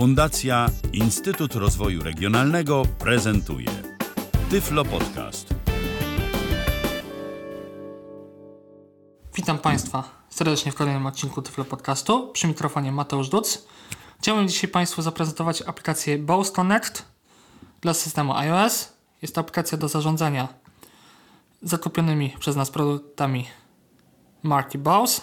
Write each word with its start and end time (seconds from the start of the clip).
Fundacja 0.00 0.66
Instytut 0.92 1.54
Rozwoju 1.54 2.02
Regionalnego 2.02 2.82
prezentuje 2.98 3.68
Tyflo 4.50 4.84
Podcast. 4.84 5.54
Witam 9.34 9.58
Państwa 9.58 10.24
serdecznie 10.30 10.72
w 10.72 10.74
kolejnym 10.74 11.06
odcinku 11.06 11.42
Tyflo 11.42 11.64
Podcastu. 11.64 12.28
Przy 12.32 12.46
mikrofonie 12.46 12.92
Mateusz 12.92 13.28
Duc. 13.28 13.66
Chciałbym 14.18 14.48
dzisiaj 14.48 14.70
Państwu 14.70 15.02
zaprezentować 15.02 15.62
aplikację 15.62 16.18
Bose 16.18 16.52
Connect 16.52 17.04
dla 17.80 17.94
systemu 17.94 18.34
iOS. 18.34 18.92
Jest 19.22 19.34
to 19.34 19.40
aplikacja 19.40 19.78
do 19.78 19.88
zarządzania 19.88 20.48
zakupionymi 21.62 22.36
przez 22.38 22.56
nas 22.56 22.70
produktami 22.70 23.46
marki 24.42 24.78
Bose. 24.78 25.22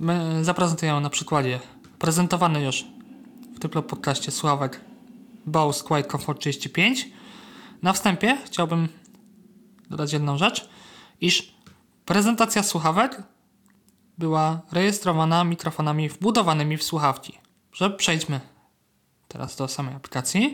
My 0.00 0.44
zaprezentujemy 0.44 1.00
na 1.00 1.10
przykładzie 1.10 1.60
prezentowany 1.98 2.64
już 2.64 2.94
w 3.64 3.66
Tyflo 3.66 3.82
Podcaście 3.82 4.30
słuchawek 4.30 4.80
Bose 5.46 5.84
Quiet 5.84 6.06
Comfort 6.06 6.40
35. 6.40 7.08
Na 7.82 7.92
wstępie 7.92 8.38
chciałbym 8.44 8.88
dodać 9.90 10.12
jedną 10.12 10.38
rzecz, 10.38 10.68
iż 11.20 11.54
prezentacja 12.04 12.62
słuchawek 12.62 13.22
była 14.18 14.62
rejestrowana 14.72 15.44
mikrofonami 15.44 16.08
wbudowanymi 16.08 16.76
w 16.76 16.82
słuchawki. 16.82 17.38
Że 17.72 17.90
przejdźmy 17.90 18.40
teraz 19.28 19.56
do 19.56 19.68
samej 19.68 19.94
aplikacji. 19.94 20.52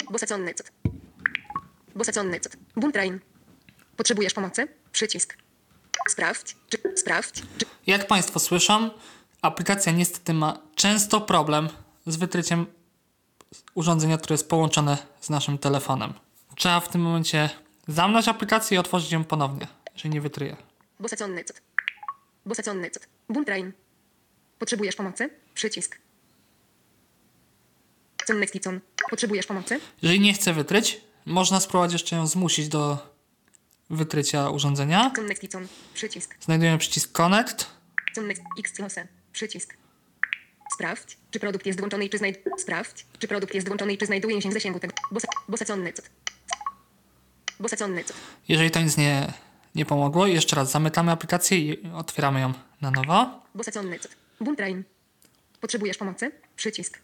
Buntrain. 2.76 3.20
Potrzebujesz 3.96 4.34
pomocy? 4.34 4.68
Przycisk. 4.92 5.36
Sprawdź, 6.08 6.56
czy 6.68 6.78
sprawdź, 6.96 7.42
czy 7.58 7.66
Jak 7.86 8.06
Państwo 8.06 8.38
słyszą, 8.38 8.90
aplikacja 9.42 9.92
niestety 9.92 10.34
ma 10.34 10.58
często 10.74 11.20
problem 11.20 11.68
z 12.06 12.16
wytryciem 12.16 12.66
urządzenia, 13.74 14.18
które 14.18 14.34
jest 14.34 14.48
połączone 14.48 14.98
z 15.20 15.30
naszym 15.30 15.58
telefonem. 15.58 16.12
Trzeba 16.56 16.80
w 16.80 16.88
tym 16.88 17.00
momencie 17.00 17.50
zamknąć 17.88 18.28
aplikację 18.28 18.74
i 18.74 18.78
otworzyć 18.78 19.12
ją 19.12 19.24
ponownie, 19.24 19.66
jeżeli 19.94 20.10
nie 20.14 20.20
wytryje. 20.20 20.56
Buntrain. 23.28 23.72
Potrzebujesz 24.58 24.96
pomocy? 24.96 25.30
Przycisk. 25.54 25.98
Potrzebujesz 29.10 29.46
pomocy? 29.46 29.80
Jeżeli 30.02 30.20
nie 30.20 30.34
chce 30.34 30.52
wytryć, 30.52 31.00
można 31.26 31.60
spróbować 31.60 31.92
jeszcze 31.92 32.16
ją 32.16 32.26
zmusić 32.26 32.68
do 32.68 32.98
wytrycia 33.90 34.50
urządzenia. 34.50 35.10
Przycisk. 35.94 36.36
Znajdujemy 36.40 36.78
przycisk 36.78 37.12
Connect. 37.12 37.66
Przycisk. 39.32 39.79
Sprawdź, 40.74 41.16
czy 41.30 41.40
produkt 41.40 41.66
jest 41.66 41.78
włączony 41.78 42.04
i 42.04 42.10
czy 42.10 42.18
znajd... 42.18 42.44
Sprawdź, 42.58 43.06
czy 43.18 43.28
produkt 43.28 43.54
jest 43.54 43.66
włączony 43.66 43.92
i 43.92 43.98
czy 43.98 44.06
znajduje 44.06 44.42
się 44.42 44.50
w 44.50 44.52
zasięgu 44.52 44.80
tego. 44.80 44.94
Bose 45.48 45.64
Connect. 45.64 46.10
Bose 47.60 47.76
Connect. 47.76 48.12
Jeżeli 48.48 48.70
to 48.70 48.80
nic 48.80 48.96
nie, 48.96 49.32
nie 49.74 49.86
pomogło, 49.86 50.26
jeszcze 50.26 50.56
raz 50.56 50.70
zamykamy 50.70 51.12
aplikację 51.12 51.58
i 51.58 51.90
otwieramy 51.94 52.40
ją 52.40 52.52
na 52.80 52.90
nowo. 52.90 53.42
Bose 53.54 53.72
Connect. 53.72 54.16
Buntrain. 54.40 54.84
Potrzebujesz 55.60 55.96
pomocy? 55.96 56.32
Przycisk. 56.56 56.98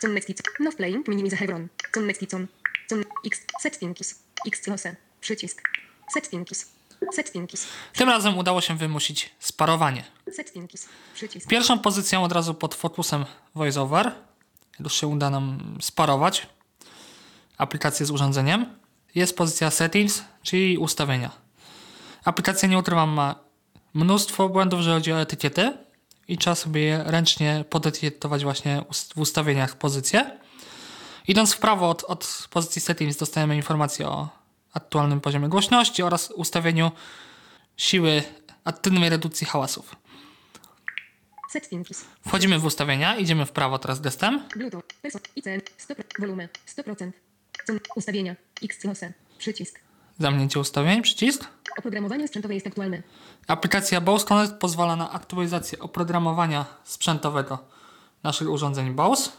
Connecticon. 0.00 0.44
No 0.60 0.72
playing. 0.72 1.08
Minimize 1.08 1.36
Hebron. 1.36 1.68
Connecticon. 1.92 2.46
Con 2.88 3.04
X. 3.26 3.40
Settings. 3.60 4.14
X 4.46 4.60
close. 4.60 4.96
Przycisk. 5.20 5.62
Settings. 6.12 6.72
Settings. 7.12 7.66
Tym 7.92 8.08
razem 8.08 8.38
udało 8.38 8.60
się 8.60 8.76
wymusić 8.76 9.30
sparowanie. 9.38 10.04
Settings. 10.36 10.88
Przycisk. 11.14 11.48
Pierwszą 11.48 11.78
pozycją 11.78 12.24
od 12.24 12.32
razu 12.32 12.54
pod 12.54 12.74
fokusem 12.74 13.24
VoiceOver. 13.54 14.12
Już 14.80 14.94
się 14.94 15.06
uda 15.06 15.30
nam 15.30 15.76
sparować 15.80 16.46
aplikację 17.58 18.06
z 18.06 18.10
urządzeniem. 18.10 18.66
Jest 19.14 19.36
pozycja 19.36 19.70
Settings, 19.70 20.22
czyli 20.42 20.78
ustawienia. 20.78 21.30
Aplikacja, 22.24 22.68
nie 22.68 22.78
ukrywam, 22.78 23.10
ma 23.10 23.34
mnóstwo 23.94 24.48
błędów, 24.48 24.78
jeżeli 24.78 24.96
chodzi 24.96 25.12
o 25.12 25.20
etykiety 25.20 25.76
i 26.28 26.38
trzeba 26.38 26.54
sobie 26.54 26.82
je 26.82 27.02
ręcznie 27.06 27.64
podetykietować 27.70 28.44
właśnie 28.44 28.84
w 29.16 29.20
ustawieniach 29.20 29.76
pozycje. 29.76 30.38
Idąc 31.28 31.52
w 31.52 31.58
prawo 31.58 31.88
od, 31.88 32.04
od 32.04 32.48
pozycji 32.50 32.80
Settings 32.80 33.16
dostajemy 33.16 33.56
informację 33.56 34.08
o 34.08 34.28
aktualnym 34.74 35.20
poziomie 35.20 35.48
głośności 35.48 36.02
oraz 36.02 36.30
ustawieniu 36.30 36.92
siły 37.76 38.22
aktywnej 38.64 39.10
redukcji 39.10 39.46
hałasów. 39.46 39.96
Wchodzimy 42.26 42.58
w 42.58 42.64
ustawienia, 42.64 43.16
idziemy 43.16 43.46
w 43.46 43.52
prawo 43.52 43.78
teraz 43.78 44.00
gestem. 44.00 44.42
Bluetooth. 44.56 44.82
ICN. 45.36 45.60
100%. 45.60 46.02
Volume. 46.18 46.48
100%. 46.78 47.10
Con 47.66 47.80
ustawienia. 47.96 48.36
X. 48.62 48.78
Przycisk. 49.38 49.80
Zamknięcie 50.18 50.60
ustawień, 50.60 51.02
przycisk. 51.02 51.44
Oprogramowanie 51.78 52.28
sprzętowe 52.28 52.54
jest 52.54 52.66
aktualne. 52.66 53.02
Aplikacja 53.46 54.00
Bose 54.00 54.26
Connect 54.26 54.54
pozwala 54.54 54.96
na 54.96 55.10
aktualizację 55.10 55.78
oprogramowania 55.78 56.66
sprzętowego 56.84 57.58
naszych 58.22 58.50
urządzeń 58.50 58.90
Bose. 58.90 59.30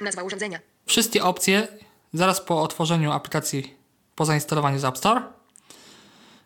Nazwa 0.00 0.22
urządzenia. 0.22 0.60
Wszystkie 0.86 1.24
opcje 1.24 1.68
zaraz 2.12 2.40
po 2.40 2.62
otworzeniu 2.62 3.12
aplikacji 3.12 3.79
po 4.20 4.24
zainstalowaniu 4.24 4.78
z 4.78 4.84
App 4.84 4.98
Store 4.98 5.22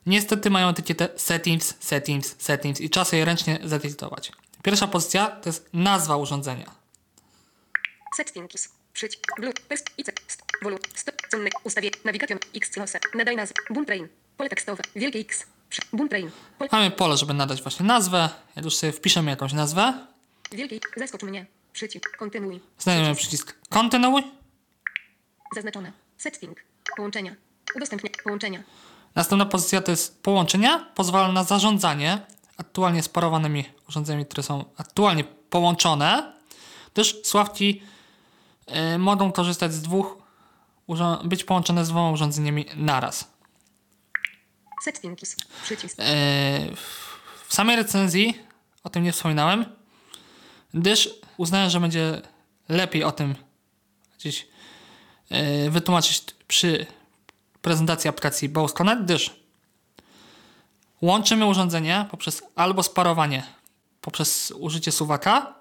niestety 0.07 0.51
mają 0.51 0.69
etykietę 0.69 1.09
Settings, 1.17 1.75
Settings, 1.81 2.37
Settings 2.39 2.81
i 2.81 2.91
czas 2.91 3.13
je 3.13 3.25
ręcznie 3.25 3.59
zedytować. 3.65 4.33
Pierwsza 4.63 4.87
pozycja 4.87 5.27
to 5.27 5.49
jest 5.49 5.69
nazwa 5.73 6.17
urządzenia. 6.17 6.71
Settings. 8.17 8.69
Przycisk. 8.93 9.27
Bluetooth. 9.37 9.65
Volume. 10.63 10.83
Stop. 10.95 11.15
Conne. 11.33 11.51
Ustawie. 11.65 11.91
Nawigacja. 12.05 12.37
X. 12.57 12.71
Nadaj 13.15 13.37
nazwę. 13.37 13.55
Buntrain. 13.71 14.09
Pole 14.37 14.51
tekstowe. 14.51 14.83
Wielkie 14.97 15.19
X. 15.19 15.47
Buntrain. 15.93 16.31
Pole. 16.59 16.69
Mamy 16.73 16.91
pole, 16.91 17.17
żeby 17.17 17.35
nadać 17.35 17.63
właśnie 17.63 17.87
nazwę. 17.87 18.29
Jak 18.57 18.65
już 18.65 18.77
sobie 18.77 18.93
wpiszemy 18.93 19.31
jakąś 19.31 19.53
nazwę, 19.53 20.07
Wielkie. 20.53 20.81
Zaskocz 20.97 21.23
mnie. 21.23 21.47
Przycisk. 21.73 22.17
Kontynuuj. 22.17 22.61
znajdziemy 22.79 23.15
przycisk 23.15 23.55
Kontynuuj. 23.71 24.23
Zaznaczone. 25.55 25.93
Setting. 26.19 26.61
Połączenia. 26.97 27.37
Udostępnię. 27.77 28.11
Połączenia. 28.25 28.63
Następna 29.15 29.47
pozycja 29.47 29.81
to 29.83 29.91
jest 29.91 30.23
połączenia. 30.23 30.79
Pozwala 30.95 31.33
na 31.33 31.45
zarządzanie 31.45 32.21
aktualnie 32.57 33.03
sparowanymi 33.03 33.65
urządzeniami, 33.89 34.27
które 34.27 34.43
są 34.43 34.65
aktualnie 34.77 35.25
połączone. 35.25 36.33
Też 36.95 37.17
słuchawki 37.25 37.83
y, 38.95 38.99
mogą 38.99 39.33
korzystać 39.33 39.73
z 39.73 39.83
dwóch, 39.83 40.17
być 41.25 41.45
połączone 41.45 41.85
z 41.85 41.89
dwoma 41.89 42.11
urządzeniami 42.11 42.67
naraz. 42.77 43.31
Settings. 44.85 45.37
Przycisk. 45.65 45.99
Y, 46.01 46.03
w- 46.77 47.15
w 47.49 47.55
samej 47.55 47.77
recenzji 47.77 48.39
o 48.85 48.91
tym 48.91 49.03
nie 49.03 49.13
wspominałem, 49.13 49.65
gdyż 50.75 51.11
uznałem, 51.37 51.71
że 51.71 51.81
będzie 51.81 52.23
lepiej 52.69 53.05
o 53.05 53.13
tym 53.13 53.35
gdzieś 54.19 54.47
y, 55.67 55.71
wytłumaczyć 55.71 56.25
przy 56.49 56.87
prezentacji 57.65 58.09
aplikacji 58.11 58.49
Bose 58.49 58.75
Connect, 58.75 59.03
gdyż 59.03 59.31
łączymy 61.03 61.47
urządzenie 61.47 62.07
poprzez 62.11 62.43
albo 62.57 62.83
sparowanie 62.83 63.43
poprzez 64.01 64.53
użycie 64.59 64.93
suwaka, 64.93 65.55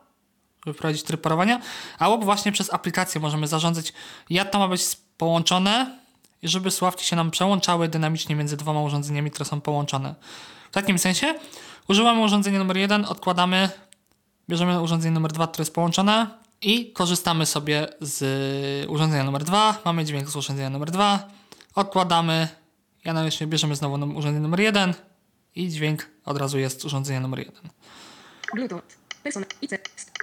żeby 0.65 0.77
wprowadzić 0.77 1.03
tryb 1.03 1.21
parowania, 1.21 1.61
albo 1.99 2.25
właśnie 2.25 2.51
przez 2.51 2.73
aplikację 2.73 3.21
możemy 3.21 3.47
zarządzać, 3.47 3.93
jak 4.29 4.49
to 4.49 4.59
ma 4.59 4.67
być 4.67 4.97
połączone 5.17 6.03
żeby 6.43 6.71
słuchawki 6.71 7.05
się 7.05 7.15
nam 7.15 7.31
przełączały 7.31 7.87
dynamicznie 7.87 8.35
między 8.35 8.57
dwoma 8.57 8.81
urządzeniami, 8.81 9.31
które 9.31 9.45
są 9.45 9.61
połączone. 9.61 10.15
W 10.71 10.73
takim 10.73 10.99
sensie 10.99 11.35
używamy 11.87 12.21
urządzenia 12.21 12.59
numer 12.59 12.77
jeden, 12.77 13.05
odkładamy, 13.05 13.69
bierzemy 14.49 14.81
urządzenie 14.81 15.13
numer 15.13 15.31
dwa, 15.31 15.47
które 15.47 15.61
jest 15.61 15.75
połączone 15.75 16.27
i 16.61 16.91
korzystamy 16.91 17.45
sobie 17.45 17.87
z 18.01 18.89
urządzenia 18.89 19.23
numer 19.23 19.43
dwa. 19.43 19.77
Mamy 19.85 20.05
dźwięk 20.05 20.29
z 20.29 20.35
urządzenia 20.35 20.69
numer 20.69 20.91
dwa, 20.91 21.27
odkładamy, 21.75 22.47
ja 23.05 23.13
na 23.13 23.23
myśli 23.23 23.47
bierzemy 23.47 23.75
znowu 23.75 23.97
urządzenie 24.17 24.39
numer 24.39 24.59
jeden 24.59 24.93
i 25.55 25.69
dźwięk 25.69 26.09
od 26.25 26.37
razu 26.37 26.59
jest 26.59 26.81
z 26.81 26.85
urządzenia 26.85 27.19
numer 27.19 27.39
jeden. 27.39 27.69
Bluetooth. 28.53 28.81
Person. 29.23 29.45
IC. 29.61 29.71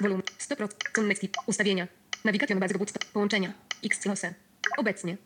Volume. 0.00 0.23
100%. 0.23 0.69
Connected. 0.93 1.37
Ustawienia. 1.47 1.88
Nawigacja 2.25 2.56
na. 2.56 2.99
Połączenia. 3.12 3.52
X 3.85 3.99
close. 3.99 4.35
Obecnie. 4.79 5.17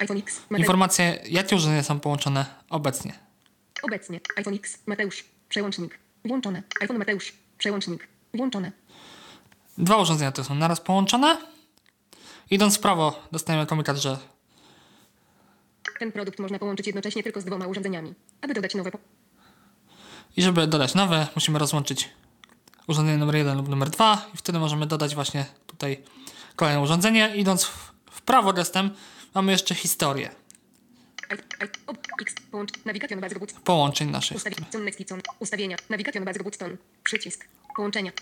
iPhone 0.00 0.18
X. 0.18 0.40
Mateusz. 0.40 0.60
Informacje, 0.60 1.18
jakie 1.28 1.56
urządzenia 1.56 1.82
są 1.82 2.00
połączone 2.00 2.46
obecnie. 2.70 3.12
Obecnie. 3.82 4.20
iPhone 4.36 4.54
X. 4.54 4.78
Mateusz. 4.86 5.24
Przełącznik. 5.48 5.98
Włączone. 6.24 6.62
iPhone 6.80 6.98
Mateusz. 6.98 7.32
Przełącznik. 7.58 8.08
Włączone. 8.34 8.72
Dwa 9.78 9.96
urządzenia 9.96 10.32
to 10.32 10.44
są 10.44 10.54
naraz 10.54 10.80
połączone. 10.80 11.36
Idąc 12.50 12.76
w 12.76 12.80
prawo, 12.80 13.22
dostajemy 13.32 13.66
komunikat, 13.66 13.96
że 13.96 14.18
Ten 15.98 16.12
produkt 16.12 16.38
można 16.38 16.58
połączyć 16.58 16.86
jednocześnie 16.86 17.22
tylko 17.22 17.40
z 17.40 17.44
dwoma 17.44 17.66
urządzeniami. 17.66 18.14
Aby 18.40 18.54
dodać 18.54 18.74
nowe. 18.74 18.90
I 20.36 20.42
żeby 20.42 20.66
dodać 20.66 20.94
nowe, 20.94 21.26
musimy 21.34 21.58
rozłączyć 21.58 22.08
urządzenie 22.86 23.18
numer 23.18 23.34
1 23.34 23.56
lub 23.56 23.68
numer 23.68 23.90
2 23.90 24.30
i 24.34 24.36
wtedy 24.36 24.58
możemy 24.58 24.86
dodać 24.86 25.14
właśnie 25.14 25.46
tutaj 25.66 26.02
kolejne 26.56 26.80
urządzenie. 26.80 27.32
Idąc 27.36 27.64
w, 27.64 27.92
w 28.10 28.22
prawo 28.22 28.52
gestem 28.52 28.90
mamy 29.34 29.52
jeszcze 29.52 29.74
historię 29.74 30.30
połączeń 33.64 34.10
naszych. 34.10 34.38
ustawienia, 35.40 35.76
bardzo 36.24 36.44
button, 36.44 36.76
przycisk, 37.04 37.48
połączenia, 37.76 38.12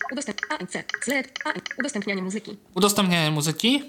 udostępnianie 1.79 2.21
muzyki, 2.21 2.57
Udostępnianie 2.75 3.31
muzyki. 3.31 3.83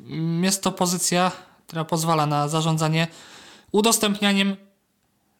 Mm, 0.00 0.44
Jest 0.44 0.62
to 0.62 0.72
pozycja, 0.72 1.32
która 1.68 1.84
pozwala 1.84 2.26
na 2.26 2.48
zarządzanie 2.48 3.06
udostępnianiem 3.72 4.56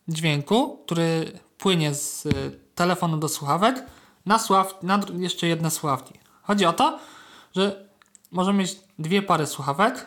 dźwięku, 0.09 0.83
który 0.87 1.33
płynie 1.59 1.95
z 1.95 2.27
y, 2.27 2.61
telefonu 2.75 3.17
do 3.17 3.29
słuchawek 3.29 3.87
na, 4.27 4.39
sław, 4.39 4.75
na 4.83 5.01
jeszcze 5.19 5.47
jedne 5.47 5.71
słuchawki. 5.71 6.15
Chodzi 6.43 6.67
o 6.67 6.73
to, 6.73 6.99
że 7.57 7.89
możemy 8.31 8.59
mieć 8.59 8.77
dwie 8.99 9.23
pary 9.23 9.47
słuchawek, 9.47 10.07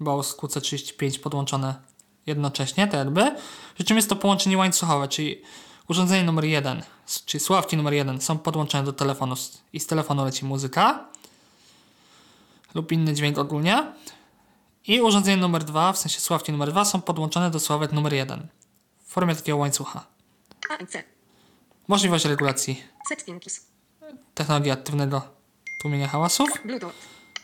bo 0.00 0.22
z 0.22 0.36
QC35 0.36 1.20
podłączone 1.20 1.74
jednocześnie, 2.26 2.88
te 2.88 2.96
jakby. 2.96 3.36
Przy 3.74 3.84
czym 3.84 3.96
jest 3.96 4.08
to 4.08 4.16
połączenie 4.16 4.58
łańcuchowe, 4.58 5.08
czyli 5.08 5.42
urządzenie 5.88 6.24
numer 6.24 6.44
jeden, 6.44 6.82
czyli 7.26 7.44
słuchawki 7.44 7.76
numer 7.76 7.94
jeden 7.94 8.20
są 8.20 8.38
podłączone 8.38 8.84
do 8.84 8.92
telefonu 8.92 9.34
i 9.72 9.80
z 9.80 9.86
telefonu 9.86 10.24
leci 10.24 10.44
muzyka 10.44 11.04
lub 12.74 12.92
inny 12.92 13.14
dźwięk 13.14 13.38
ogólnie. 13.38 13.92
I 14.88 15.00
urządzenie 15.00 15.36
numer 15.36 15.64
dwa, 15.64 15.92
w 15.92 15.98
sensie 15.98 16.20
słuchawki 16.20 16.52
numer 16.52 16.70
dwa 16.70 16.84
są 16.84 17.02
podłączone 17.02 17.50
do 17.50 17.60
słuchawek 17.60 17.92
numer 17.92 18.12
jeden. 18.12 18.46
W 19.04 19.12
formie 19.12 19.34
takiego 19.34 19.58
łańcucha. 19.58 20.06
ANC, 20.70 20.92
Możliwość 21.88 22.24
regulacji. 22.24 22.82
Settings, 23.08 23.60
technologii 24.34 24.70
aktywnego 24.70 25.22
tłumienia 25.80 26.08
hałasów. 26.08 26.48
Bluetooth, 26.64 26.92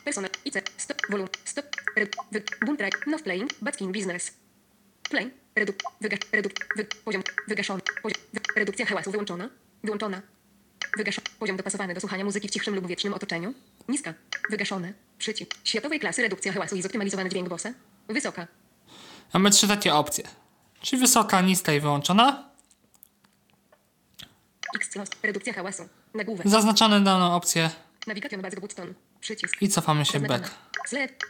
persona, 0.05 0.29
IC, 0.45 0.55
stop, 0.77 1.03
volume, 1.11 1.29
stop, 1.45 1.65
boom 2.67 2.77
track, 2.77 3.07
no 3.07 3.19
playing, 3.19 3.51
in 3.81 3.93
business, 3.93 4.33
play, 5.11 5.31
reduk, 5.57 5.77
wyga, 6.01 6.17
reduk, 6.33 6.53
wy, 6.77 6.85
poziom, 7.05 7.23
wygaszony, 7.49 7.83
poziom, 8.03 8.23
wy, 8.33 8.41
redukcja 8.57 8.87
hałasu 8.87 9.11
wyłączona, 9.11 9.49
wyłączona, 9.83 10.23
wygaszony, 10.97 11.27
poziom 11.39 11.57
dopasowany 11.57 11.95
do 11.95 12.01
słuchania 12.01 12.25
muzyki 12.25 12.49
w 12.49 12.51
cichszym 12.51 12.75
lub 12.75 12.87
wiecznym 12.87 13.15
otoczeniu, 13.15 13.55
niska, 13.89 14.15
wygaszone, 14.51 14.93
przycisk, 15.19 15.55
światowej 15.65 16.01
klasy 16.01 16.23
redukcja 16.23 16.53
hałasu 16.53 16.77
i 16.77 16.83
zoptymalizowany 16.83 17.31
dźwięk 17.31 17.49
bossa, 17.49 17.73
wysoka, 18.09 18.47
Mamy 19.33 19.51
trzy 19.51 19.69
takie 19.69 19.95
opcje. 19.95 20.25
Czyli 20.81 21.01
wysoka, 21.01 21.41
niska 21.41 21.73
i 21.73 21.81
wyłączona. 21.81 22.45
X, 24.77 24.95
los, 24.97 25.09
redukcja 25.23 25.53
hałasu, 25.53 25.89
nagłówek, 26.15 26.49
Zaznaczamy 26.49 27.01
daną 27.01 27.35
opcję 27.35 27.71
nawigacjon 28.07 28.43
bardzo 28.43 28.61
button, 28.61 28.95
przycisk, 29.21 29.63
i 29.63 29.69
cofamy 29.69 30.05
się 30.05 30.21
back. 30.21 30.51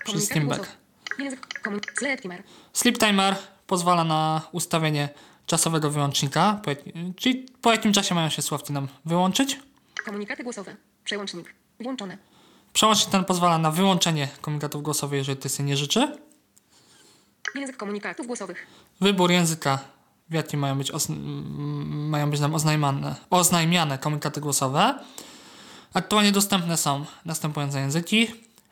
Komunikat 0.05 0.47
back. 0.47 2.43
Sleep 2.73 2.99
timer 2.99 3.37
pozwala 3.67 4.05
na 4.05 4.43
ustawienie 4.53 5.09
czasowego 5.47 5.91
wyłącznika, 5.91 6.61
czyli 7.17 7.47
po 7.62 7.73
jakim 7.73 7.93
czasie 7.93 8.15
mają 8.15 8.29
się 8.29 8.43
słuchawki 8.43 8.73
nam 8.73 8.89
wyłączyć. 9.05 9.61
Komunikaty 10.05 10.45
głosowe. 10.45 10.77
Przełącznik. 11.05 11.55
Włączone. 11.81 12.19
Przełącznik 12.75 13.11
ten 13.11 13.25
pozwala 13.25 13.59
na 13.59 13.71
wyłączenie 13.71 14.29
komunikatów 14.41 14.82
głosowych, 14.82 15.19
jeżeli 15.19 15.38
ktoś 15.38 15.53
sobie 15.53 15.69
nie 15.69 15.76
życzy. 15.76 16.19
Język 17.55 17.76
komunikatów 17.76 18.26
głosowych. 18.26 18.67
Wybór 19.00 19.31
języka, 19.31 19.79
w 20.31 20.35
jakim 20.35 20.61
mają 20.61 20.79
być, 20.79 20.93
mają 21.88 22.31
być 22.31 22.41
nam 22.41 22.55
oznajmane, 22.55 23.17
oznajmiane 23.31 23.99
komunikaty 23.99 24.41
głosowe. 24.41 24.99
Aktualnie 25.94 26.32
dostępne 26.32 26.76
są 26.76 27.05
następujące 27.25 27.81
języki. 27.81 28.26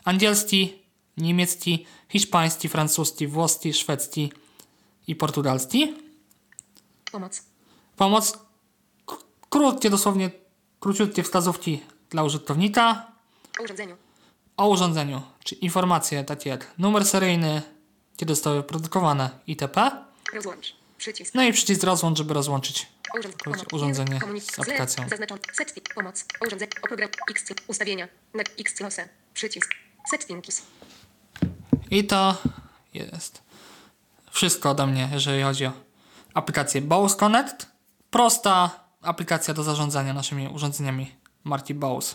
Angielski, 0.04 0.82
niemiecki, 1.16 1.86
hiszpański, 2.08 2.68
francuski, 2.68 3.26
włoski, 3.26 3.74
szwedzki 3.74 4.32
i 5.06 5.16
portugalski. 5.16 5.94
Pomoc. 7.12 7.42
Pomoc. 7.96 8.38
Krótkie, 9.50 9.90
dosłownie 9.90 10.30
króciutkie 10.80 11.22
wskazówki 11.22 11.82
dla 12.10 12.22
użytkownika 12.22 13.11
O 13.60 13.62
urządzeniu. 13.62 13.96
o 14.56 14.68
urządzeniu, 14.68 15.22
czy 15.44 15.54
informacje 15.54 16.24
takie 16.24 16.50
jak 16.50 16.66
numer 16.78 17.04
seryjny, 17.04 17.62
kiedy 18.16 18.34
zostały 18.34 18.56
wyprodukowane 18.56 19.30
itp. 19.46 19.90
Rozłącz. 20.34 20.76
Przycisk. 20.98 21.34
No 21.34 21.42
i 21.42 21.52
przycisk 21.52 21.82
rozłącz, 21.82 22.18
żeby 22.18 22.34
rozłączyć 22.34 22.86
urząd- 23.18 23.74
urządzenie 23.74 24.20
z 24.40 24.58
aplikacją. 24.58 25.08
Zaznaczony. 25.08 25.40
Setting. 25.52 25.94
Pomoc. 25.94 26.24
O 26.40 26.46
urządzeniu. 26.46 26.72
O 26.82 26.86
program. 26.86 27.08
X. 27.30 27.44
Ustawienia. 27.66 28.08
Na 28.34 28.42
X. 28.58 28.80
Lose. 28.80 29.08
Przycisk. 29.34 29.70
Settings. 30.10 30.62
I 31.90 32.04
to 32.04 32.36
jest 32.94 33.42
wszystko 34.30 34.70
ode 34.70 34.86
mnie, 34.86 35.08
jeżeli 35.12 35.42
chodzi 35.42 35.66
o 35.66 35.72
aplikację 36.34 36.80
Bose 36.82 37.16
Connect. 37.16 37.66
Prosta 38.10 38.70
aplikacja 39.02 39.54
do 39.54 39.62
zarządzania 39.62 40.12
naszymi 40.14 40.48
urządzeniami 40.48 41.14
marki 41.44 41.74
Bose. 41.74 42.14